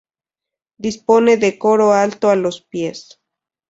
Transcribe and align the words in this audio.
Dispone 0.79 1.37
de 1.37 1.59
coro 1.59 1.93
alto 1.93 2.31
a 2.31 2.35
los 2.35 2.61
pies. 2.63 3.21